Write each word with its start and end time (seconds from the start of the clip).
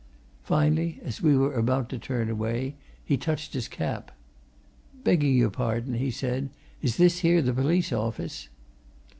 Finally, 0.41 0.99
as 1.03 1.21
we 1.21 1.37
were 1.37 1.53
about 1.53 1.87
to 1.87 1.99
turn 1.99 2.27
away, 2.27 2.73
he 3.05 3.17
touched 3.17 3.53
his 3.53 3.67
cap. 3.67 4.09
"Begging 5.03 5.35
your 5.35 5.51
pardon," 5.51 5.93
he 5.93 6.09
said; 6.09 6.49
"is 6.81 6.97
this 6.97 7.19
here 7.19 7.39
the 7.39 7.53
police 7.53 7.93
office?" 7.93 8.49